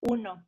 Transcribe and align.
Uno. 0.00 0.46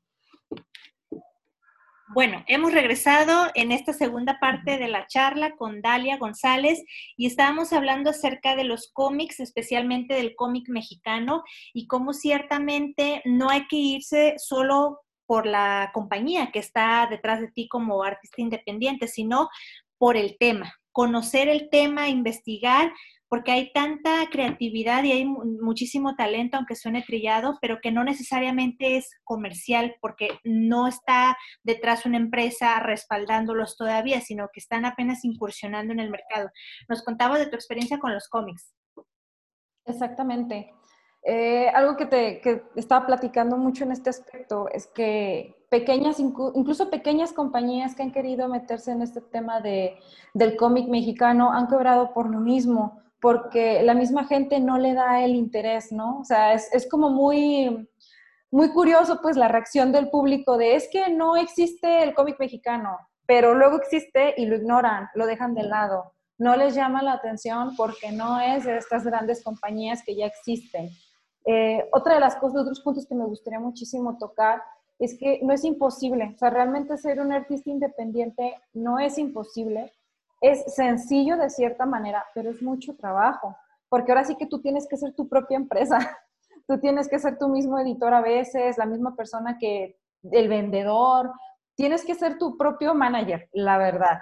Bueno, 2.15 2.45
hemos 2.47 2.73
regresado 2.75 3.51
en 3.55 3.73
esta 3.73 3.95
segunda 3.95 4.39
parte 4.39 4.77
de 4.77 4.89
la 4.89 5.07
charla 5.07 5.57
con 5.57 5.81
Dalia 5.81 6.19
González 6.19 6.83
y 7.17 7.27
estábamos 7.27 7.73
hablando 7.73 8.11
acerca 8.11 8.55
de 8.55 8.65
los 8.65 8.91
cómics, 8.93 9.41
especialmente 9.41 10.15
del 10.15 10.35
cómic 10.37 10.69
mexicano 10.69 11.43
y 11.73 11.87
cómo 11.87 12.13
ciertamente 12.13 13.23
no 13.25 13.49
hay 13.49 13.67
que 13.67 13.77
irse 13.77 14.35
solo 14.37 15.01
por 15.25 15.47
la 15.47 15.91
compañía 15.95 16.51
que 16.53 16.59
está 16.59 17.07
detrás 17.09 17.41
de 17.41 17.51
ti 17.51 17.67
como 17.67 18.03
artista 18.03 18.43
independiente, 18.43 19.09
sino 19.09 19.49
por 19.97 20.19
el 20.19 20.37
tema, 20.39 20.75
conocer 20.91 21.49
el 21.49 21.71
tema, 21.71 22.11
investigar, 22.11 22.93
porque 23.33 23.51
hay 23.51 23.73
tanta 23.73 24.27
creatividad 24.31 25.05
y 25.05 25.13
hay 25.13 25.25
muchísimo 25.25 26.17
talento, 26.17 26.59
aunque 26.59 26.77
suene 26.77 27.01
trillado, 27.01 27.57
pero 27.63 27.79
que 27.81 27.91
no 27.91 28.05
necesariamente 28.05 28.99
es 28.99 29.09
comercial, 29.25 29.95
porque 30.03 30.29
no 30.45 30.87
está 30.87 31.39
detrás 31.63 32.05
una 32.05 32.19
empresa 32.19 32.79
respaldándolos 32.81 33.79
todavía, 33.79 34.21
sino 34.21 34.51
que 34.53 34.61
están 34.61 34.85
apenas 34.85 35.25
incursionando 35.25 35.95
en 35.95 36.01
el 36.01 36.11
mercado. 36.11 36.51
Nos 36.91 37.03
contabas 37.03 37.39
de 37.39 37.47
tu 37.47 37.57
experiencia 37.57 37.99
con 37.99 38.13
los 38.13 38.29
cómics. 38.29 38.75
Exactamente. 39.87 40.71
Eh, 41.25 41.71
algo 41.71 41.97
que 41.97 42.05
te 42.05 42.39
que 42.43 42.65
estaba 42.77 43.07
platicando 43.07 43.57
mucho 43.57 43.85
en 43.85 43.93
este 43.93 44.11
aspecto 44.11 44.69
es 44.69 44.89
que 44.89 45.55
pequeñas, 45.71 46.21
incluso 46.21 46.91
pequeñas 46.91 47.33
compañías 47.33 47.95
que 47.95 48.03
han 48.03 48.13
querido 48.13 48.47
meterse 48.49 48.93
en 48.93 49.01
este 49.01 49.23
tema 49.23 49.63
de, 49.63 49.99
del 50.35 50.55
cómic 50.57 50.87
mexicano 50.89 51.51
han 51.51 51.67
quebrado 51.67 52.13
por 52.13 52.29
lo 52.29 52.39
mismo, 52.39 53.01
porque 53.23 53.83
la 53.85 53.95
misma 53.95 54.27
gente 54.27 54.59
no 54.59 54.79
le 54.79 54.95
da 54.95 55.25
el 55.25 55.37
interés, 55.37 55.93
¿no? 55.93 56.19
O 56.19 56.25
sea, 56.25 56.55
es, 56.55 56.69
es 56.75 56.89
como 56.89 57.09
muy, 57.09 57.89
muy 58.51 58.71
curioso 58.73 59.21
pues 59.23 59.37
la 59.37 59.47
reacción 59.47 59.93
del 59.93 60.11
público 60.11 60.59
de 60.59 60.75
es 60.75 60.89
que 60.91 61.09
no 61.09 61.37
existe 61.37 62.03
el 62.03 62.15
cómic 62.15 62.39
mexicano, 62.41 62.99
pero 63.25 63.55
luego 63.55 63.77
existe 63.77 64.35
y 64.37 64.47
lo 64.47 64.57
ignoran, 64.57 65.09
lo 65.15 65.27
dejan 65.27 65.55
de 65.55 65.63
lado. 65.63 66.15
No 66.37 66.57
les 66.57 66.75
llama 66.75 67.01
la 67.01 67.13
atención 67.13 67.77
porque 67.77 68.11
no 68.11 68.41
es 68.41 68.65
de 68.65 68.77
estas 68.77 69.05
grandes 69.05 69.45
compañías 69.45 70.03
que 70.05 70.17
ya 70.17 70.27
existen. 70.27 70.91
Eh, 71.47 71.89
otra 71.93 72.15
de 72.15 72.21
las 72.21 72.35
cosas, 72.35 72.63
otros 72.63 72.81
puntos 72.81 73.07
que 73.07 73.15
me 73.15 73.25
gustaría 73.25 73.61
muchísimo 73.61 74.19
tocar 74.19 74.61
es 74.99 75.17
que 75.17 75.39
no 75.43 75.53
es 75.53 75.65
imposible, 75.65 76.33
o 76.35 76.39
sea, 76.39 76.51
realmente 76.51 76.97
ser 76.97 77.21
un 77.21 77.33
artista 77.33 77.71
independiente 77.71 78.57
no 78.73 78.99
es 78.99 79.19
imposible, 79.19 79.93
es 80.43 80.75
sencillo 80.75 81.37
de 81.37 81.49
cierta 81.49 81.87
manera, 81.87 82.25
pero 82.35 82.51
es 82.51 82.61
mucho 82.61 82.97
trabajo, 82.97 83.57
porque 83.89 84.11
ahora 84.11 84.25
sí 84.25 84.35
que 84.37 84.47
tú 84.47 84.61
tienes 84.61 84.89
que 84.89 84.97
ser 84.97 85.15
tu 85.15 85.29
propia 85.29 85.57
empresa, 85.57 85.99
tú 86.67 86.79
tienes 86.81 87.09
que 87.09 87.21
ser 87.21 87.39
tu 87.39 87.49
mismo 87.49 87.79
editor 87.79 88.13
a 88.13 88.21
veces, 88.21 88.77
la 88.77 88.85
misma 88.85 89.15
persona 89.15 89.57
que 89.59 89.99
el 90.25 90.49
vendedor, 90.49 91.31
tienes 91.77 92.05
que 92.05 92.17
ser 92.17 92.39
tu 92.39 92.59
propio 92.59 92.93
manager, 92.93 93.49
la 93.53 93.79
verdad. 93.79 94.19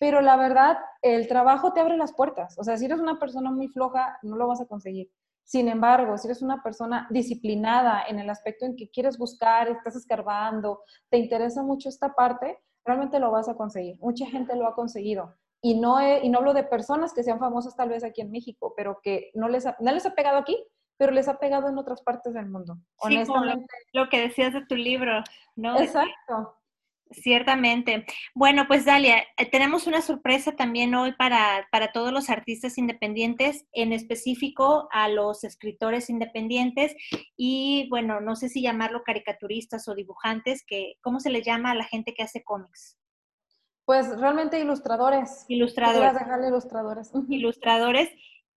Pero 0.00 0.22
la 0.22 0.36
verdad, 0.36 0.78
el 1.02 1.28
trabajo 1.28 1.72
te 1.72 1.80
abre 1.80 1.96
las 1.96 2.14
puertas. 2.14 2.58
O 2.58 2.64
sea, 2.64 2.76
si 2.76 2.86
eres 2.86 3.00
una 3.00 3.18
persona 3.18 3.50
muy 3.50 3.68
floja, 3.68 4.18
no 4.22 4.36
lo 4.36 4.48
vas 4.48 4.60
a 4.60 4.66
conseguir. 4.66 5.10
Sin 5.44 5.68
embargo, 5.68 6.16
si 6.16 6.28
eres 6.28 6.40
una 6.40 6.62
persona 6.62 7.06
disciplinada 7.10 8.04
en 8.08 8.18
el 8.18 8.30
aspecto 8.30 8.64
en 8.64 8.76
que 8.76 8.90
quieres 8.90 9.18
buscar, 9.18 9.68
estás 9.68 9.96
escarbando, 9.96 10.82
te 11.10 11.18
interesa 11.18 11.62
mucho 11.62 11.88
esta 11.88 12.14
parte, 12.14 12.58
realmente 12.84 13.18
lo 13.18 13.30
vas 13.30 13.48
a 13.48 13.54
conseguir. 13.54 13.98
Mucha 14.00 14.26
gente 14.26 14.54
lo 14.56 14.66
ha 14.66 14.74
conseguido 14.74 15.34
y 15.60 15.78
no, 15.78 15.98
y 16.22 16.28
no 16.28 16.38
hablo 16.38 16.54
de 16.54 16.64
personas 16.64 17.12
que 17.12 17.22
sean 17.22 17.38
famosas 17.38 17.76
tal 17.76 17.88
vez 17.88 18.04
aquí 18.04 18.20
en 18.20 18.30
México, 18.30 18.74
pero 18.76 19.00
que 19.02 19.30
no 19.34 19.48
les 19.48 19.66
ha, 19.66 19.76
no 19.80 19.92
les 19.92 20.06
ha 20.06 20.14
pegado 20.14 20.38
aquí, 20.38 20.56
pero 20.96 21.12
les 21.12 21.28
ha 21.28 21.38
pegado 21.38 21.68
en 21.68 21.78
otras 21.78 22.02
partes 22.02 22.34
del 22.34 22.46
mundo. 22.46 22.76
Sí, 22.76 23.16
honestamente. 23.16 23.74
lo 23.92 24.08
que 24.08 24.20
decías 24.20 24.52
de 24.52 24.66
tu 24.66 24.76
libro, 24.76 25.22
¿no? 25.56 25.78
Exacto. 25.80 26.54
Ciertamente. 27.10 28.04
Bueno, 28.34 28.66
pues 28.68 28.84
Dalia, 28.84 29.24
eh, 29.38 29.50
tenemos 29.50 29.86
una 29.86 30.02
sorpresa 30.02 30.56
también 30.56 30.94
hoy 30.94 31.12
para, 31.12 31.66
para, 31.72 31.90
todos 31.90 32.12
los 32.12 32.28
artistas 32.28 32.76
independientes, 32.76 33.66
en 33.72 33.94
específico 33.94 34.88
a 34.92 35.08
los 35.08 35.42
escritores 35.42 36.10
independientes 36.10 36.94
y 37.34 37.88
bueno, 37.88 38.20
no 38.20 38.36
sé 38.36 38.50
si 38.50 38.60
llamarlo 38.60 39.04
caricaturistas 39.04 39.88
o 39.88 39.94
dibujantes, 39.94 40.64
que, 40.66 40.96
¿cómo 41.00 41.18
se 41.18 41.30
les 41.30 41.46
llama 41.46 41.70
a 41.70 41.74
la 41.74 41.84
gente 41.84 42.12
que 42.12 42.24
hace 42.24 42.44
cómics? 42.44 42.97
Pues 43.88 44.20
realmente 44.20 44.60
ilustradores. 44.60 45.46
Ilustradores. 45.48 46.12
dejarle 46.12 46.48
ilustradores. 46.48 47.10
Ilustradores 47.30 48.10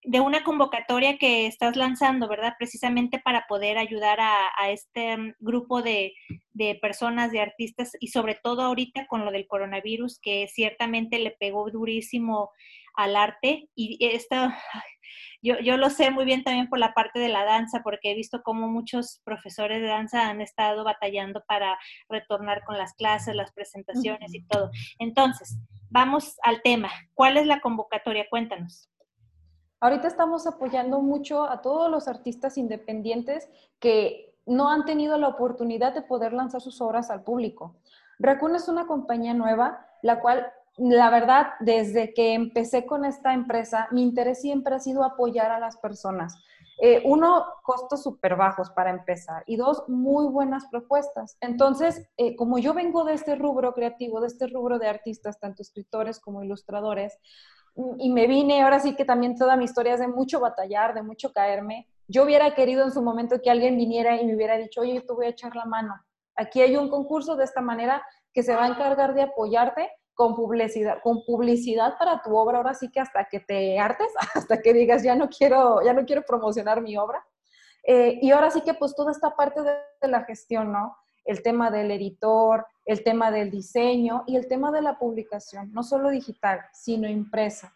de 0.04 0.20
una 0.20 0.44
convocatoria 0.44 1.18
que 1.18 1.48
estás 1.48 1.78
lanzando, 1.78 2.28
¿verdad? 2.28 2.56
Precisamente 2.60 3.18
para 3.18 3.46
poder 3.48 3.78
ayudar 3.78 4.20
a, 4.20 4.70
este 4.72 5.16
mm, 5.16 5.36
grupo 5.40 5.82
de, 5.82 6.12
de, 6.52 6.78
personas, 6.82 7.32
de 7.32 7.40
artistas, 7.40 7.94
y 8.02 8.10
sobre 8.10 8.38
todo 8.44 8.64
ahorita 8.64 9.08
con 9.08 9.24
lo 9.24 9.32
del 9.32 9.48
coronavirus, 9.48 10.20
que 10.22 10.50
ciertamente 10.50 11.18
le 11.18 11.32
pegó 11.32 11.72
durísimo 11.72 12.50
al 12.96 13.16
arte. 13.16 13.70
Y 13.76 13.98
esto, 14.06 14.36
yo, 15.42 15.60
yo 15.60 15.78
lo 15.78 15.90
sé 15.90 16.12
muy 16.12 16.26
bien 16.26 16.44
también 16.44 16.70
por 16.70 16.80
la 16.80 16.94
parte 16.94 17.20
de 17.20 17.30
la 17.30 17.46
danza, 17.46 17.82
porque 17.84 18.12
he 18.12 18.16
visto 18.16 18.42
cómo 18.44 18.68
muchos 18.68 19.22
profesores 19.24 19.82
de 19.82 19.88
danza 19.88 20.30
han 20.30 20.42
estado 20.42 20.84
batallando 20.84 21.44
para 21.48 21.78
retornar 22.10 22.64
con 22.64 22.78
las 22.78 22.94
clases, 22.94 23.36
las 23.36 23.52
presentaciones 23.52 24.34
y 24.34 24.44
todo. 24.46 24.72
Entonces, 25.00 25.58
vamos 25.90 26.36
al 26.44 26.62
tema. 26.62 26.90
¿Cuál 27.14 27.38
es 27.38 27.48
la 27.48 27.62
convocatoria? 27.62 28.26
Cuéntanos. 28.30 28.90
Ahorita 29.80 30.08
estamos 30.08 30.46
apoyando 30.46 31.02
mucho 31.02 31.44
a 31.44 31.62
todos 31.62 31.90
los 31.90 32.08
artistas 32.08 32.58
independientes 32.58 33.50
que 33.80 34.36
no 34.46 34.70
han 34.70 34.86
tenido 34.86 35.18
la 35.18 35.28
oportunidad 35.28 35.94
de 35.94 36.04
poder 36.04 36.34
lanzar 36.34 36.62
sus 36.62 36.82
obras 36.82 37.10
al 37.10 37.24
público. 37.24 37.80
Raccoon 38.20 38.56
es 38.56 38.68
una 38.68 38.86
compañía 38.86 39.34
nueva, 39.34 39.88
la 40.04 40.20
cual 40.20 40.52
la 40.78 41.10
verdad, 41.10 41.48
desde 41.60 42.14
que 42.14 42.34
empecé 42.34 42.86
con 42.86 43.06
esta 43.06 43.34
empresa, 43.34 43.88
mi 43.92 44.04
interés 44.04 44.42
siempre 44.42 44.76
ha 44.76 44.80
sido 44.80 45.04
apoyar 45.04 45.52
a 45.52 45.60
las 45.60 45.78
personas. 45.78 46.38
Eh, 46.82 47.02
uno, 47.06 47.46
costos 47.62 48.02
súper 48.02 48.36
bajos 48.36 48.72
para 48.72 48.90
empezar 48.90 49.44
y 49.46 49.56
dos, 49.56 49.84
muy 49.88 50.26
buenas 50.28 50.66
propuestas. 50.72 51.38
Entonces, 51.40 52.10
eh, 52.18 52.36
como 52.36 52.58
yo 52.58 52.74
vengo 52.74 53.04
de 53.04 53.14
este 53.14 53.36
rubro 53.36 53.74
creativo, 53.74 54.22
de 54.22 54.28
este 54.28 54.48
rubro 54.48 54.80
de 54.80 54.88
artistas, 54.88 55.40
tanto 55.40 55.62
escritores 55.62 56.20
como 56.20 56.44
ilustradores, 56.44 57.20
y 58.00 58.10
me 58.10 58.28
vine, 58.28 58.64
ahora 58.64 58.80
sí 58.80 58.96
que 58.96 59.06
también 59.06 59.38
toda 59.38 59.56
mi 59.56 59.66
historia 59.66 59.94
es 59.94 60.00
de 60.00 60.08
mucho 60.08 60.40
batallar, 60.40 60.94
de 60.94 61.04
mucho 61.04 61.32
caerme. 61.32 61.88
Yo 62.08 62.24
hubiera 62.24 62.54
querido 62.54 62.84
en 62.84 62.92
su 62.92 63.02
momento 63.02 63.40
que 63.42 63.50
alguien 63.50 63.78
viniera 63.78 64.20
y 64.20 64.26
me 64.26 64.36
hubiera 64.36 64.58
dicho, 64.58 64.82
oye, 64.82 64.96
yo 64.96 65.06
te 65.06 65.14
voy 65.14 65.28
a 65.28 65.30
echar 65.30 65.56
la 65.56 65.66
mano. 65.66 65.96
Aquí 66.36 66.62
hay 66.62 66.76
un 66.76 66.90
concurso 66.90 67.36
de 67.36 67.46
esta 67.46 67.62
manera 67.62 68.04
que 68.34 68.44
se 68.44 68.56
va 68.56 68.66
a 68.66 68.68
encargar 68.68 69.14
de 69.14 69.22
apoyarte 69.22 69.90
con 70.22 70.36
publicidad, 70.36 71.02
con 71.02 71.26
publicidad 71.26 71.98
para 71.98 72.22
tu 72.22 72.38
obra, 72.38 72.58
ahora 72.58 72.76
sí 72.76 72.92
que 72.92 73.00
hasta 73.00 73.26
que 73.26 73.40
te 73.40 73.80
hartes, 73.80 74.10
hasta 74.36 74.62
que 74.62 74.72
digas, 74.72 75.02
ya 75.02 75.16
no 75.16 75.28
quiero, 75.28 75.82
ya 75.84 75.94
no 75.94 76.06
quiero 76.06 76.22
promocionar 76.22 76.80
mi 76.80 76.96
obra. 76.96 77.26
Eh, 77.84 78.20
y 78.22 78.30
ahora 78.30 78.52
sí 78.52 78.62
que 78.62 78.76
pues 78.76 78.94
toda 78.94 79.12
esta 79.12 79.36
parte 79.36 79.64
de, 79.64 80.08
la 80.08 80.24
gestión, 80.26 80.72
¿no? 80.72 80.96
El 81.26 81.42
tema 81.42 81.72
del 81.72 81.90
editor, 81.90 82.68
el 82.86 83.04
tema 83.04 83.32
del 83.32 83.50
diseño 83.50 84.24
y 84.28 84.36
el 84.36 84.48
tema 84.48 84.72
de 84.72 84.84
la 84.84 85.00
publicación, 85.00 85.74
no 85.74 85.82
solo 85.82 86.12
digital, 86.12 86.60
sino 86.72 87.10
impresa. 87.10 87.74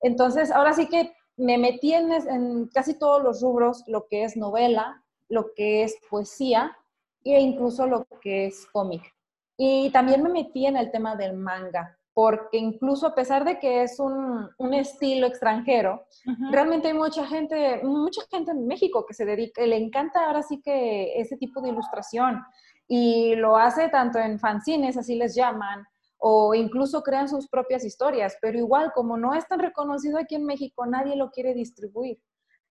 Entonces, 0.00 0.50
ahora 0.50 0.72
sí 0.72 0.86
que 0.88 1.12
me 1.36 1.58
metí 1.58 1.92
en, 1.92 2.10
en 2.10 2.68
casi 2.68 2.98
todos 2.98 3.22
los 3.22 3.42
rubros, 3.42 3.84
lo 3.86 4.06
que 4.06 4.24
es 4.24 4.34
novela, 4.34 5.04
lo 5.28 5.52
que 5.54 5.82
es 5.82 5.94
poesía 6.08 6.74
e 7.22 7.38
incluso 7.38 7.86
lo 7.86 8.06
que 8.22 8.46
es 8.46 8.64
cómic. 8.72 9.15
Y 9.56 9.90
también 9.90 10.22
me 10.22 10.28
metí 10.28 10.66
en 10.66 10.76
el 10.76 10.90
tema 10.90 11.16
del 11.16 11.34
manga, 11.34 11.98
porque 12.12 12.58
incluso 12.58 13.06
a 13.06 13.14
pesar 13.14 13.44
de 13.44 13.58
que 13.58 13.82
es 13.82 13.98
un, 13.98 14.48
un 14.58 14.74
estilo 14.74 15.26
extranjero, 15.26 16.06
realmente 16.50 16.88
hay 16.88 16.94
mucha 16.94 17.26
gente, 17.26 17.80
mucha 17.82 18.22
gente 18.30 18.52
en 18.52 18.66
México 18.66 19.04
que 19.06 19.14
se 19.14 19.24
dedica, 19.24 19.62
le 19.62 19.76
encanta 19.76 20.26
ahora 20.26 20.42
sí 20.42 20.60
que 20.62 21.18
ese 21.18 21.36
tipo 21.36 21.60
de 21.60 21.70
ilustración 21.70 22.42
y 22.88 23.34
lo 23.36 23.56
hace 23.56 23.88
tanto 23.88 24.18
en 24.18 24.38
fanzines, 24.38 24.96
así 24.96 25.16
les 25.16 25.34
llaman, 25.34 25.84
o 26.18 26.54
incluso 26.54 27.02
crean 27.02 27.28
sus 27.28 27.48
propias 27.48 27.84
historias, 27.84 28.36
pero 28.40 28.58
igual 28.58 28.92
como 28.94 29.16
no 29.16 29.34
es 29.34 29.46
tan 29.46 29.58
reconocido 29.58 30.18
aquí 30.18 30.34
en 30.36 30.44
México, 30.44 30.86
nadie 30.86 31.16
lo 31.16 31.30
quiere 31.30 31.54
distribuir. 31.54 32.20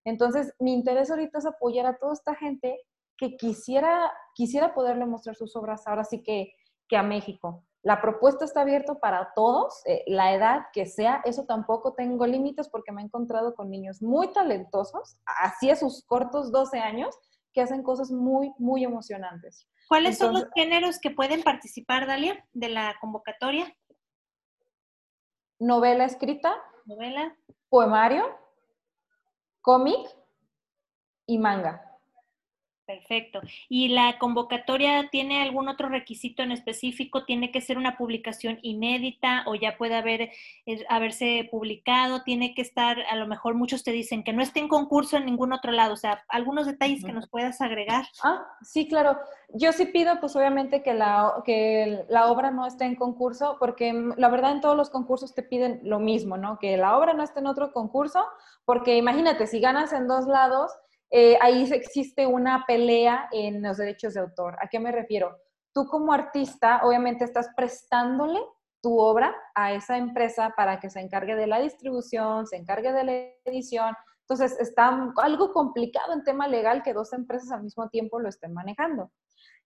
Entonces, 0.06 0.54
mi 0.60 0.74
interés 0.74 1.10
ahorita 1.10 1.40
es 1.40 1.46
apoyar 1.46 1.86
a 1.86 1.98
toda 1.98 2.14
esta 2.14 2.36
gente 2.36 2.80
que 3.18 3.38
quisiera, 3.38 4.12
quisiera 4.34 4.74
poderle 4.74 5.06
mostrar 5.06 5.36
sus 5.36 5.56
obras 5.56 5.88
ahora 5.88 6.04
sí 6.04 6.22
que 6.22 6.54
que 6.88 6.98
a 6.98 7.04
México. 7.04 7.64
La 7.82 8.02
propuesta 8.02 8.46
está 8.46 8.62
abierta 8.62 8.96
para 8.96 9.32
todos, 9.36 9.82
eh, 9.86 10.04
la 10.08 10.34
edad 10.34 10.66
que 10.74 10.88
sea, 10.88 11.22
eso 11.24 11.46
tampoco 11.46 11.94
tengo 11.94 12.26
límites 12.26 12.68
porque 12.68 12.92
me 12.92 13.02
he 13.02 13.06
encontrado 13.06 13.54
con 13.54 13.70
niños 13.70 14.02
muy 14.02 14.34
talentosos, 14.34 15.18
así 15.26 15.70
a 15.70 15.76
sus 15.76 16.04
cortos 16.04 16.52
12 16.52 16.80
años, 16.80 17.16
que 17.54 17.62
hacen 17.62 17.84
cosas 17.84 18.10
muy, 18.10 18.52
muy 18.58 18.84
emocionantes. 18.84 19.70
¿Cuáles 19.88 20.18
son 20.18 20.34
los 20.34 20.48
géneros 20.56 21.00
que 21.00 21.12
pueden 21.12 21.44
participar, 21.44 22.08
Dalia, 22.08 22.44
de 22.54 22.70
la 22.70 22.96
convocatoria? 23.00 23.72
Novela 25.60 26.06
escrita. 26.06 26.56
Novela. 26.86 27.36
Poemario. 27.70 28.26
Cómic 29.62 30.10
y 31.28 31.38
manga. 31.38 31.95
Perfecto. 32.86 33.42
¿Y 33.68 33.88
la 33.88 34.20
convocatoria 34.20 35.10
tiene 35.10 35.42
algún 35.42 35.68
otro 35.68 35.90
requisito 35.90 36.44
en 36.44 36.52
específico? 36.52 37.26
¿Tiene 37.26 37.52
que 37.52 37.62
ser 37.62 37.80
una 37.80 37.98
publicación 37.98 38.60
inédita 38.62 39.44
o 39.48 39.56
ya 39.56 39.76
puede 39.76 39.96
haber, 39.96 40.30
eh, 40.68 40.86
haberse 40.90 41.48
publicado? 41.50 42.22
¿Tiene 42.24 42.54
que 42.54 42.62
estar, 42.62 42.98
a 43.10 43.16
lo 43.16 43.26
mejor 43.26 43.56
muchos 43.56 43.84
te 43.84 43.92
dicen 43.92 44.24
que 44.24 44.34
no 44.34 44.44
esté 44.44 44.60
en 44.60 44.68
concurso 44.68 45.18
en 45.18 45.26
ningún 45.26 45.52
otro 45.52 45.72
lado? 45.72 45.94
O 45.94 45.98
sea, 45.98 46.24
algunos 46.30 46.68
detalles 46.68 47.04
que 47.04 47.12
nos 47.12 47.28
puedas 47.28 47.60
agregar. 47.60 48.06
Ah, 48.24 48.46
sí, 48.62 48.88
claro. 48.88 49.18
Yo 49.54 49.72
sí 49.72 49.86
pido, 49.86 50.20
pues 50.20 50.36
obviamente 50.36 50.84
que 50.84 50.94
la, 50.94 51.42
que 51.44 52.06
la 52.10 52.28
obra 52.28 52.52
no 52.52 52.68
esté 52.68 52.86
en 52.86 52.96
concurso, 52.96 53.58
porque 53.60 53.94
mm, 53.94 54.14
la 54.18 54.30
verdad 54.30 54.52
en 54.52 54.62
todos 54.62 54.78
los 54.78 54.92
concursos 54.92 55.34
te 55.34 55.42
piden 55.42 55.80
lo 55.84 56.00
mismo, 56.00 56.38
¿no? 56.38 56.60
Que 56.60 56.78
la 56.78 56.98
obra 56.98 57.14
no 57.14 57.24
esté 57.24 57.40
en 57.40 57.48
otro 57.48 57.74
concurso, 57.74 58.26
porque 58.64 58.98
imagínate, 58.98 59.48
si 59.48 59.60
ganas 59.60 59.92
en 59.92 60.08
dos 60.08 60.28
lados, 60.28 60.72
eh, 61.18 61.38
ahí 61.40 61.64
existe 61.72 62.28
una 62.28 62.66
pelea 62.68 63.30
en 63.32 63.64
los 63.64 63.78
derechos 63.78 64.16
de 64.16 64.20
autor. 64.20 64.58
¿A 64.62 64.68
qué 64.68 64.82
me 64.82 64.92
refiero? 64.92 65.34
Tú 65.74 65.88
como 65.88 66.12
artista, 66.12 66.82
obviamente 66.84 67.24
estás 67.24 67.48
prestándole 67.56 68.42
tu 68.82 69.00
obra 69.00 69.34
a 69.54 69.72
esa 69.72 69.96
empresa 69.96 70.54
para 70.58 70.78
que 70.82 70.90
se 70.90 71.00
encargue 71.00 71.38
de 71.38 71.48
la 71.48 71.62
distribución, 71.62 72.48
se 72.48 72.58
encargue 72.58 72.92
de 72.92 73.04
la 73.06 73.14
edición. 73.46 73.96
Entonces, 74.28 74.60
está 74.60 75.14
algo 75.24 75.54
complicado 75.54 76.12
en 76.12 76.26
tema 76.26 76.50
legal 76.50 76.84
que 76.84 76.92
dos 76.92 77.14
empresas 77.14 77.50
al 77.54 77.64
mismo 77.64 77.88
tiempo 77.88 78.20
lo 78.20 78.28
estén 78.28 78.52
manejando. 78.52 79.10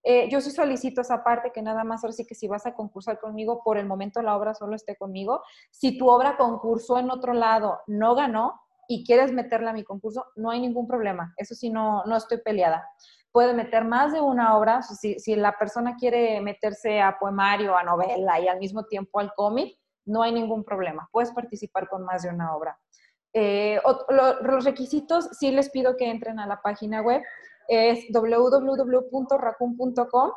Eh, 0.03 0.29
yo 0.29 0.41
sí 0.41 0.51
solicito 0.51 1.01
esa 1.01 1.23
parte 1.23 1.51
que 1.51 1.63
nada 1.63 1.83
más 1.83 2.03
ahora 2.03 2.13
sí 2.13 2.27
que 2.27 2.35
si 2.35 2.47
vas 2.47 2.67
a 2.67 2.75
concursar 2.75 3.19
conmigo, 3.19 3.63
por 3.63 3.79
el 3.79 3.87
momento 3.87 4.21
la 4.21 4.37
obra 4.37 4.53
solo 4.53 4.75
esté 4.75 4.95
conmigo. 4.95 5.41
Si 5.71 5.97
tu 5.97 6.09
obra 6.09 6.37
concursó 6.37 6.99
en 6.99 7.09
otro 7.09 7.33
lado, 7.33 7.79
no 7.87 8.13
ganó, 8.13 8.61
y 8.91 9.05
quieres 9.05 9.31
meterla 9.31 9.69
a 9.69 9.73
mi 9.73 9.83
concurso, 9.83 10.25
no 10.35 10.49
hay 10.49 10.59
ningún 10.59 10.87
problema. 10.87 11.31
Eso 11.37 11.53
sí, 11.53 11.69
no, 11.69 12.03
no 12.05 12.17
estoy 12.17 12.39
peleada. 12.39 12.89
Puede 13.31 13.53
meter 13.53 13.85
más 13.85 14.11
de 14.11 14.19
una 14.19 14.57
obra, 14.57 14.81
si, 14.81 15.19
si 15.19 15.35
la 15.35 15.55
persona 15.59 15.95
quiere 15.95 16.41
meterse 16.41 16.99
a 16.99 17.19
poemario, 17.19 17.77
a 17.77 17.83
novela 17.83 18.39
y 18.39 18.47
al 18.47 18.57
mismo 18.57 18.85
tiempo 18.85 19.19
al 19.19 19.31
cómic, 19.35 19.77
no 20.05 20.23
hay 20.23 20.31
ningún 20.31 20.63
problema. 20.63 21.07
Puedes 21.11 21.29
participar 21.29 21.87
con 21.87 22.03
más 22.03 22.23
de 22.23 22.29
una 22.29 22.55
obra. 22.55 22.79
Eh, 23.31 23.79
los 24.41 24.65
requisitos, 24.65 25.29
sí 25.33 25.51
les 25.51 25.69
pido 25.69 25.95
que 25.95 26.09
entren 26.09 26.39
a 26.39 26.47
la 26.47 26.63
página 26.63 27.03
web, 27.03 27.21
es 27.67 28.05
www.racun.com 28.11 30.31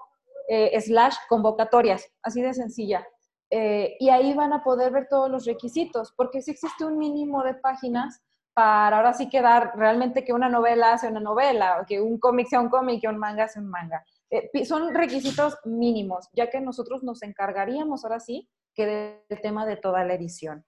eh, 0.49 0.79
slash 0.79 1.17
convocatorias, 1.27 2.07
así 2.23 2.43
de 2.43 2.53
sencilla. 2.53 3.09
Eh, 3.49 3.97
y 3.99 4.11
ahí 4.11 4.35
van 4.35 4.53
a 4.53 4.63
poder 4.63 4.93
ver 4.93 5.07
todos 5.09 5.31
los 5.31 5.47
requisitos, 5.47 6.13
porque 6.19 6.43
si 6.43 6.51
existe 6.51 6.85
un 6.85 6.99
mínimo 6.99 7.43
de 7.43 7.55
páginas 7.55 8.23
para 8.55 8.99
ahora 8.99 9.15
sí 9.15 9.29
quedar 9.29 9.73
realmente 9.77 10.25
que 10.25 10.33
una 10.33 10.49
novela 10.49 10.97
sea 10.99 11.11
una 11.11 11.21
novela, 11.21 11.81
o 11.81 11.87
que 11.87 12.01
un 12.01 12.19
cómic 12.19 12.49
sea 12.49 12.61
un 12.61 12.69
cómic, 12.69 13.01
que 13.01 13.09
un 13.09 13.19
manga 13.19 13.49
sea 13.49 13.63
un 13.63 13.69
manga. 13.69 14.05
Eh, 14.31 14.65
son 14.65 14.95
requisitos 14.95 15.59
mínimos, 15.65 16.29
ya 16.33 16.51
que 16.51 16.61
nosotros 16.61 17.03
nos 17.03 17.23
encargaríamos 17.23 18.05
ahora 18.05 18.21
sí 18.21 18.49
que 18.75 19.23
del 19.29 19.41
tema 19.41 19.67
de 19.67 19.77
toda 19.77 20.05
la 20.05 20.15
edición. 20.15 20.65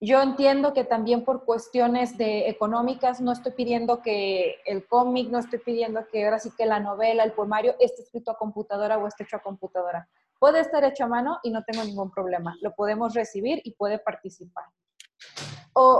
Yo 0.00 0.20
entiendo 0.20 0.72
que 0.72 0.82
también 0.82 1.24
por 1.24 1.44
cuestiones 1.44 2.18
de 2.18 2.48
económicas 2.48 3.20
no 3.20 3.30
estoy 3.30 3.52
pidiendo 3.52 4.02
que 4.02 4.56
el 4.66 4.86
cómic, 4.88 5.28
no 5.30 5.38
estoy 5.38 5.60
pidiendo 5.60 6.06
que 6.08 6.24
ahora 6.24 6.40
sí 6.40 6.50
que 6.56 6.66
la 6.66 6.80
novela, 6.80 7.22
el 7.22 7.32
poemario 7.32 7.76
esté 7.78 8.02
escrito 8.02 8.32
a 8.32 8.36
computadora 8.36 8.98
o 8.98 9.06
esté 9.06 9.22
hecho 9.22 9.36
a 9.36 9.42
computadora. 9.42 10.08
Puede 10.40 10.58
estar 10.58 10.82
hecho 10.82 11.04
a 11.04 11.08
mano 11.08 11.38
y 11.44 11.52
no 11.52 11.62
tengo 11.62 11.84
ningún 11.84 12.10
problema. 12.10 12.56
Lo 12.62 12.74
podemos 12.74 13.14
recibir 13.14 13.60
y 13.62 13.74
puede 13.74 14.00
participar 14.00 14.64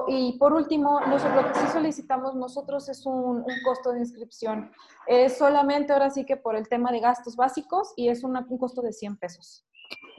y 0.09 0.39
por 0.39 0.53
último, 0.53 1.01
lo 1.01 1.17
que 1.17 1.59
sí 1.59 1.67
solicitamos 1.73 2.35
nosotros 2.35 2.89
es 2.89 3.07
un, 3.07 3.45
costo 3.65 3.93
de 3.93 4.01
inscripción. 4.01 4.71
Es 5.07 5.39
solamente 5.39 5.93
ahora 5.93 6.11
sí 6.11 6.25
que 6.25 6.37
por 6.37 6.57
el 6.57 6.69
tema 6.69 6.93
de 6.93 7.01
gastos 7.01 7.37
básicos 7.37 7.93
y 7.97 8.09
es 8.09 8.23
un 8.23 8.59
costo 8.59 8.83
de 8.83 8.93
100 8.93 9.17
pesos. 9.17 9.67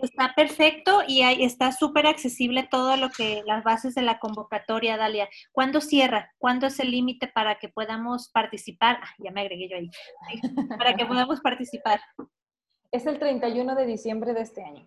Está 0.01 0.33
perfecto 0.35 1.01
y 1.07 1.21
ahí 1.21 1.43
está 1.43 1.71
súper 1.71 2.07
accesible 2.07 2.67
todo 2.69 2.97
lo 2.97 3.09
que 3.09 3.43
las 3.45 3.63
bases 3.63 3.95
de 3.95 4.01
la 4.01 4.19
convocatoria, 4.19 4.97
Dalia. 4.97 5.29
¿Cuándo 5.51 5.81
cierra? 5.81 6.31
¿Cuándo 6.37 6.67
es 6.67 6.79
el 6.79 6.91
límite 6.91 7.27
para 7.27 7.57
que 7.59 7.69
podamos 7.69 8.29
participar? 8.29 8.97
Ah, 9.01 9.09
ya 9.19 9.31
me 9.31 9.41
agregué 9.41 9.69
yo 9.69 9.77
ahí. 9.77 9.89
Para 10.77 10.95
que 10.95 11.05
podamos 11.05 11.39
participar. 11.41 12.01
Es 12.91 13.05
el 13.05 13.17
31 13.17 13.75
de 13.75 13.85
diciembre 13.85 14.33
de 14.33 14.41
este 14.41 14.63
año. 14.63 14.85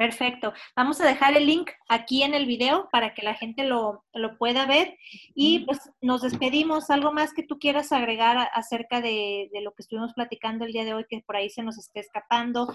Perfecto. 0.00 0.54
Vamos 0.74 0.98
a 1.02 1.06
dejar 1.06 1.36
el 1.36 1.44
link 1.44 1.68
aquí 1.86 2.22
en 2.22 2.32
el 2.32 2.46
video 2.46 2.88
para 2.90 3.12
que 3.12 3.20
la 3.20 3.34
gente 3.34 3.64
lo, 3.64 4.06
pueda 4.38 4.64
ver. 4.64 4.96
Y 5.34 5.66
pues 5.66 5.78
nos 6.00 6.22
despedimos. 6.22 6.88
¿Algo 6.88 7.12
más 7.12 7.34
que 7.34 7.42
tú 7.42 7.58
quieras 7.58 7.92
agregar 7.92 8.48
acerca 8.54 9.02
de, 9.02 9.50
lo 9.62 9.72
que 9.72 9.82
estuvimos 9.82 10.14
platicando 10.14 10.64
el 10.64 10.72
día 10.72 10.86
de 10.86 10.94
hoy, 10.94 11.04
que 11.06 11.20
por 11.20 11.36
ahí 11.36 11.50
se 11.50 11.62
nos 11.62 11.76
esté 11.76 12.00
escapando? 12.00 12.72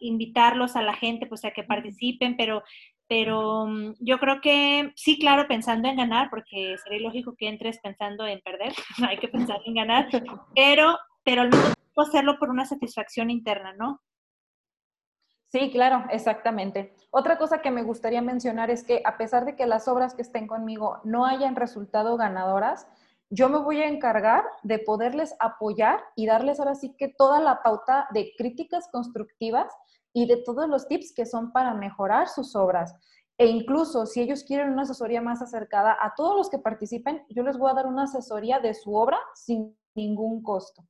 Invitarlos 0.00 0.74
a 0.74 0.80
la 0.80 0.94
gente 0.94 1.26
pues 1.26 1.44
a 1.44 1.50
que 1.50 1.64
participen, 1.64 2.34
pero 2.38 2.62
pero 3.06 3.66
mm, 3.66 3.96
yo 4.00 4.18
creo 4.18 4.40
que 4.40 4.90
sí, 4.96 5.18
claro, 5.18 5.48
pensando 5.48 5.86
en 5.88 5.96
ganar, 5.96 6.30
porque 6.30 6.76
sería 6.82 7.00
lógico 7.00 7.34
que 7.36 7.48
entres 7.48 7.78
pensando 7.82 8.26
en 8.26 8.40
perder, 8.40 8.72
hay 9.06 9.18
que 9.18 9.28
pensar 9.28 9.60
en 9.66 9.74
ganar, 9.74 10.08
pero, 10.56 10.96
pero 11.24 11.42
al 11.42 11.48
mismo 11.48 11.74
tiempo 11.74 12.00
hacerlo 12.00 12.38
por 12.38 12.48
una 12.48 12.64
satisfacción 12.64 13.28
interna, 13.28 13.74
¿no? 13.74 14.00
Sí, 15.48 15.70
claro, 15.70 16.04
exactamente. 16.10 16.92
Otra 17.10 17.38
cosa 17.38 17.62
que 17.62 17.70
me 17.70 17.82
gustaría 17.82 18.20
mencionar 18.20 18.70
es 18.70 18.84
que 18.84 19.00
a 19.04 19.16
pesar 19.16 19.46
de 19.46 19.56
que 19.56 19.66
las 19.66 19.88
obras 19.88 20.14
que 20.14 20.20
estén 20.22 20.46
conmigo 20.46 21.00
no 21.04 21.24
hayan 21.24 21.56
resultado 21.56 22.18
ganadoras, 22.18 22.86
yo 23.30 23.48
me 23.48 23.58
voy 23.58 23.80
a 23.80 23.88
encargar 23.88 24.44
de 24.62 24.78
poderles 24.78 25.34
apoyar 25.40 26.00
y 26.16 26.26
darles 26.26 26.60
ahora 26.60 26.74
sí 26.74 26.94
que 26.98 27.08
toda 27.08 27.40
la 27.40 27.62
pauta 27.62 28.08
de 28.12 28.32
críticas 28.36 28.88
constructivas 28.92 29.72
y 30.12 30.26
de 30.26 30.36
todos 30.36 30.68
los 30.68 30.86
tips 30.86 31.14
que 31.14 31.24
son 31.26 31.52
para 31.52 31.72
mejorar 31.74 32.28
sus 32.28 32.54
obras. 32.54 32.94
E 33.38 33.46
incluso 33.46 34.04
si 34.04 34.20
ellos 34.20 34.44
quieren 34.44 34.70
una 34.70 34.82
asesoría 34.82 35.22
más 35.22 35.40
acercada 35.40 35.96
a 35.98 36.14
todos 36.14 36.36
los 36.36 36.50
que 36.50 36.58
participen, 36.58 37.24
yo 37.30 37.42
les 37.42 37.56
voy 37.56 37.70
a 37.70 37.74
dar 37.74 37.86
una 37.86 38.04
asesoría 38.04 38.58
de 38.60 38.74
su 38.74 38.94
obra 38.94 39.18
sin 39.34 39.78
ningún 39.94 40.42
costo, 40.42 40.82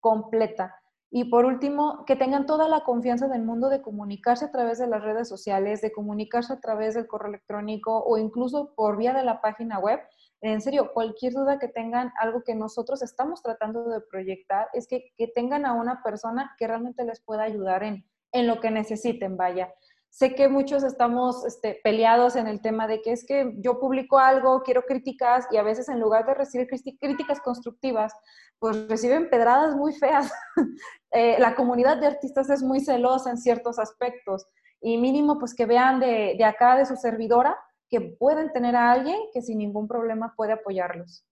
completa. 0.00 0.79
Y 1.12 1.24
por 1.24 1.44
último, 1.44 2.04
que 2.06 2.14
tengan 2.14 2.46
toda 2.46 2.68
la 2.68 2.84
confianza 2.84 3.26
del 3.26 3.42
mundo 3.42 3.68
de 3.68 3.82
comunicarse 3.82 4.44
a 4.44 4.52
través 4.52 4.78
de 4.78 4.86
las 4.86 5.02
redes 5.02 5.28
sociales, 5.28 5.80
de 5.80 5.90
comunicarse 5.90 6.52
a 6.52 6.60
través 6.60 6.94
del 6.94 7.08
correo 7.08 7.30
electrónico 7.30 8.04
o 8.04 8.16
incluso 8.16 8.74
por 8.76 8.96
vía 8.96 9.12
de 9.12 9.24
la 9.24 9.40
página 9.40 9.80
web. 9.80 9.98
En 10.40 10.60
serio, 10.60 10.92
cualquier 10.94 11.32
duda 11.32 11.58
que 11.58 11.66
tengan, 11.66 12.12
algo 12.20 12.44
que 12.44 12.54
nosotros 12.54 13.02
estamos 13.02 13.42
tratando 13.42 13.88
de 13.88 14.00
proyectar, 14.00 14.68
es 14.72 14.86
que, 14.86 15.12
tengan 15.34 15.66
a 15.66 15.72
una 15.72 16.00
persona 16.02 16.54
que 16.56 16.68
realmente 16.68 17.04
les 17.04 17.20
pueda 17.20 17.42
ayudar 17.42 17.82
en, 17.82 18.06
en 18.30 18.46
lo 18.46 18.60
que 18.60 18.70
necesiten, 18.70 19.36
vaya. 19.36 19.74
Sé 20.10 20.34
que 20.34 20.48
muchos 20.48 20.82
estamos 20.82 21.46
este, 21.46 21.80
peleados 21.84 22.34
en 22.34 22.48
el 22.48 22.60
tema 22.60 22.88
de 22.88 23.00
que 23.00 23.12
es 23.12 23.24
que 23.24 23.54
yo 23.58 23.78
publico 23.78 24.18
algo, 24.18 24.62
quiero 24.62 24.82
críticas 24.82 25.46
y 25.52 25.56
a 25.56 25.62
veces 25.62 25.88
en 25.88 26.00
lugar 26.00 26.26
de 26.26 26.34
recibir 26.34 26.68
críticas 26.68 27.40
constructivas, 27.40 28.12
pues 28.58 28.88
reciben 28.88 29.30
pedradas 29.30 29.74
muy 29.74 29.92
feas. 29.94 30.30
Eh, 31.12 31.40
la 31.40 31.56
comunidad 31.56 31.96
de 31.96 32.06
artistas 32.06 32.48
es 32.50 32.62
muy 32.62 32.78
celosa 32.78 33.30
en 33.30 33.36
ciertos 33.36 33.80
aspectos 33.80 34.46
y 34.80 34.96
mínimo 34.96 35.40
pues 35.40 35.56
que 35.56 35.66
vean 35.66 35.98
de, 35.98 36.36
de 36.38 36.44
acá, 36.44 36.76
de 36.76 36.86
su 36.86 36.94
servidora, 36.94 37.58
que 37.88 38.00
pueden 38.00 38.52
tener 38.52 38.76
a 38.76 38.92
alguien 38.92 39.18
que 39.32 39.42
sin 39.42 39.58
ningún 39.58 39.88
problema 39.88 40.34
puede 40.36 40.52
apoyarlos. 40.52 41.24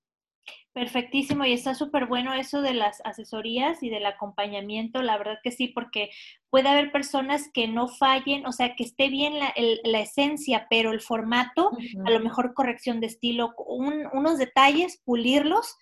Perfectísimo, 0.73 1.45
y 1.45 1.52
está 1.52 1.75
súper 1.75 2.07
bueno 2.07 2.35
eso 2.35 2.62
de 2.62 2.73
las 2.73 3.00
asesorías 3.05 3.83
y 3.83 3.90
del 3.90 4.07
acompañamiento, 4.07 5.02
la 5.02 5.19
verdad 5.19 5.38
que 5.43 5.50
sí, 5.50 5.69
porque 5.69 6.11
puede 6.50 6.69
haber 6.69 6.93
personas 6.93 7.50
que 7.52 7.67
no 7.67 7.88
fallen, 7.88 8.47
o 8.47 8.52
sea, 8.52 8.76
que 8.76 8.85
esté 8.85 9.09
bien 9.09 9.38
la, 9.38 9.52
la 9.85 10.00
esencia, 10.00 10.67
pero 10.71 10.93
el 10.93 11.00
formato, 11.00 11.73
a 12.05 12.11
lo 12.11 12.21
mejor 12.21 12.55
corrección 12.55 13.00
de 13.00 13.09
estilo, 13.09 13.55
unos 13.67 14.38
detalles, 14.38 15.02
pulirlos, 15.05 15.76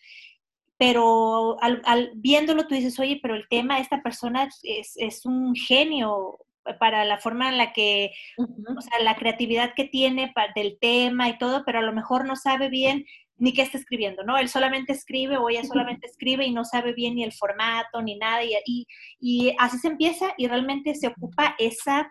pero 0.78 1.58
al, 1.60 2.12
viéndolo 2.14 2.66
tú 2.66 2.74
dices, 2.74 2.98
oye, 2.98 3.18
pero 3.20 3.34
el 3.34 3.48
tema, 3.48 3.80
esta 3.80 4.02
persona 4.02 4.48
es, 4.62 4.92
es 4.96 5.26
un 5.26 5.54
genio, 5.54 6.38
para 6.80 7.04
la 7.04 7.18
forma 7.18 7.48
en 7.48 7.58
la 7.58 7.72
que, 7.72 8.12
o 8.38 8.80
sea, 8.80 8.98
la 9.00 9.16
creatividad 9.16 9.74
que 9.74 9.84
tiene 9.84 10.32
para, 10.34 10.52
del 10.54 10.78
tema 10.80 11.28
y 11.28 11.38
todo, 11.38 11.64
pero 11.64 11.78
a 11.78 11.82
lo 11.82 11.92
mejor 11.92 12.26
no 12.26 12.36
sabe 12.36 12.68
bien 12.68 13.06
ni 13.38 13.52
qué 13.52 13.62
está 13.62 13.78
escribiendo, 13.78 14.24
¿no? 14.24 14.38
Él 14.38 14.48
solamente 14.48 14.92
escribe 14.92 15.36
o 15.36 15.48
ella 15.48 15.64
solamente 15.64 16.06
escribe 16.06 16.46
y 16.46 16.52
no 16.52 16.64
sabe 16.64 16.92
bien 16.92 17.16
ni 17.16 17.24
el 17.24 17.32
formato 17.32 18.00
ni 18.02 18.16
nada 18.16 18.42
y, 18.44 18.86
y, 19.20 19.54
así 19.58 19.78
se 19.78 19.88
empieza 19.88 20.32
y 20.36 20.48
realmente 20.48 20.94
se 20.94 21.08
ocupa 21.08 21.54
esa, 21.58 22.10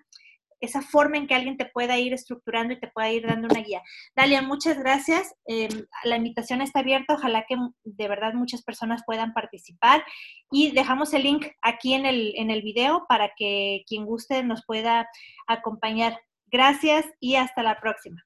esa 0.60 0.82
forma 0.82 1.18
en 1.18 1.28
que 1.28 1.34
alguien 1.34 1.58
te 1.58 1.66
pueda 1.66 1.98
ir 1.98 2.14
estructurando 2.14 2.74
y 2.74 2.80
te 2.80 2.90
pueda 2.90 3.12
ir 3.12 3.26
dando 3.26 3.48
una 3.48 3.62
guía. 3.62 3.82
Dalia, 4.16 4.42
muchas 4.42 4.78
gracias. 4.78 5.34
Em, 5.46 5.86
la 6.04 6.18
invitación 6.18 6.62
está 6.62 6.80
abierta. 6.80 7.16
Ojalá 7.16 7.46
que 7.48 7.58
de 7.84 8.08
verdad 8.08 8.34
muchas 8.34 8.64
personas 8.64 9.02
puedan 9.06 9.34
participar. 9.34 10.04
Y 10.52 10.72
dejamos 10.72 11.14
el 11.14 11.24
link 11.24 11.48
aquí 11.62 11.94
en 11.94 12.06
el, 12.06 12.34
en 12.36 12.52
el 12.52 12.62
video 12.62 13.06
para 13.10 13.32
que 13.36 13.84
quien 13.88 14.06
guste 14.06 14.44
nos 14.44 14.64
pueda 14.66 15.08
acompañar. 15.48 16.20
Gracias 16.48 17.06
y 17.20 17.36
hasta 17.36 17.64
la 17.64 17.80
próxima. 17.80 18.24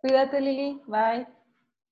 Cuídate, 0.00 0.40
Lili. 0.40 0.80
Bye. 0.86 1.43